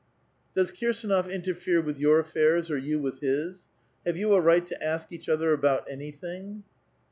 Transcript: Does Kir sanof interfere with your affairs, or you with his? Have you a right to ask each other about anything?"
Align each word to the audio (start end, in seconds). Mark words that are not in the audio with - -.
Does 0.55 0.71
Kir 0.71 0.93
sanof 0.93 1.29
interfere 1.29 1.79
with 1.79 1.99
your 1.99 2.19
affairs, 2.19 2.71
or 2.71 2.77
you 2.79 2.97
with 2.99 3.19
his? 3.19 3.67
Have 4.03 4.17
you 4.17 4.33
a 4.33 4.41
right 4.41 4.65
to 4.65 4.83
ask 4.83 5.11
each 5.11 5.29
other 5.29 5.53
about 5.53 5.87
anything?" 5.87 6.63